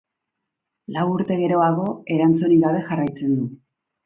Lau 0.95 1.03
urte 1.17 1.37
geroago, 1.41 1.85
erantzunik 2.17 2.65
gabe 2.65 2.83
jarraitzen 2.89 3.37
du. 3.41 3.49